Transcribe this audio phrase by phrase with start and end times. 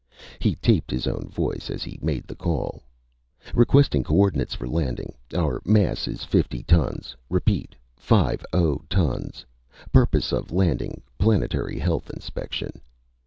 [0.39, 2.81] He taped his own voice as he made the call.
[3.53, 5.13] "Requesting co ordinates for landing.
[5.37, 7.15] Our mass is fifty tons.
[7.29, 9.45] Repeat, five oh tons.
[9.93, 12.81] Purpose of landing, planetary health inspection."